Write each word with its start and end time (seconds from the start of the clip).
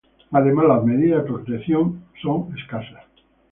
Además 0.31 0.65
las 0.67 0.83
medidas 0.83 1.23
de 1.23 1.29
protección 1.31 2.05
son 2.23 2.57
escasas. 2.57 3.03